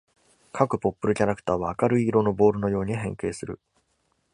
[0.51, 3.59] 各 Popple キャラクターは明るい色のボールのように変形する。